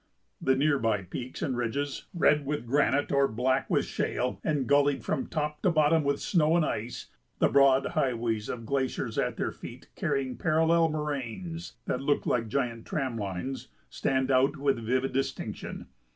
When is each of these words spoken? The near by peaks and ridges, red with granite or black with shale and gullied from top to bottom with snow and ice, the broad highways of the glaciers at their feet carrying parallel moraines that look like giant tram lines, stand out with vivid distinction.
The 0.41 0.55
near 0.55 0.79
by 0.79 1.03
peaks 1.03 1.43
and 1.43 1.55
ridges, 1.55 2.07
red 2.11 2.43
with 2.43 2.65
granite 2.65 3.11
or 3.11 3.27
black 3.27 3.69
with 3.69 3.85
shale 3.85 4.39
and 4.43 4.65
gullied 4.65 5.05
from 5.05 5.27
top 5.27 5.61
to 5.61 5.69
bottom 5.69 6.03
with 6.03 6.19
snow 6.19 6.55
and 6.55 6.65
ice, 6.65 7.11
the 7.37 7.49
broad 7.49 7.85
highways 7.85 8.49
of 8.49 8.61
the 8.61 8.65
glaciers 8.65 9.19
at 9.19 9.37
their 9.37 9.51
feet 9.51 9.89
carrying 9.95 10.37
parallel 10.37 10.89
moraines 10.89 11.73
that 11.85 12.01
look 12.01 12.25
like 12.25 12.47
giant 12.47 12.87
tram 12.87 13.15
lines, 13.15 13.67
stand 13.91 14.31
out 14.31 14.57
with 14.57 14.83
vivid 14.83 15.13
distinction. 15.13 15.85